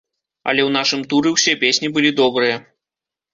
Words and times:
Але 0.53 0.61
ў 0.67 0.75
нашым 0.77 1.03
туры 1.11 1.33
ўсе 1.35 1.53
песні 1.65 1.91
былі 1.99 2.13
добрыя. 2.21 2.57